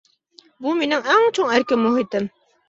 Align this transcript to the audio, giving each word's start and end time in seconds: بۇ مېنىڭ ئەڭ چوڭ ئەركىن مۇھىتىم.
بۇ 0.65 0.73
مېنىڭ 0.79 1.03
ئەڭ 1.11 1.27
چوڭ 1.39 1.53
ئەركىن 1.57 1.81
مۇھىتىم. 1.85 2.29